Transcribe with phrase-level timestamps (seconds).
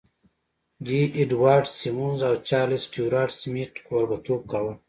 [0.85, 4.73] جې اډوارډ سيمونز او چارليس سټيوارټ سميت کوربهتوب کاوه.